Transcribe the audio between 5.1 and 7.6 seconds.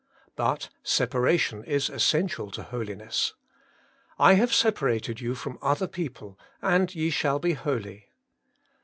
you from other people, and ye shall be